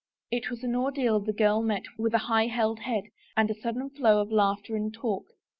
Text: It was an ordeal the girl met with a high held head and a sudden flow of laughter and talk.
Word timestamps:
It 0.31 0.49
was 0.49 0.63
an 0.63 0.75
ordeal 0.75 1.19
the 1.19 1.31
girl 1.31 1.61
met 1.61 1.83
with 1.95 2.15
a 2.15 2.25
high 2.25 2.47
held 2.47 2.79
head 2.79 3.03
and 3.37 3.51
a 3.51 3.61
sudden 3.61 3.91
flow 3.91 4.19
of 4.19 4.31
laughter 4.31 4.75
and 4.75 4.91
talk. 4.91 5.27